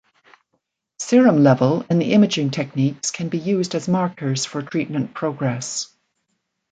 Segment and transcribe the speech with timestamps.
[0.97, 5.95] Serum level and the imaging techniques can be used as markers for treatment progress.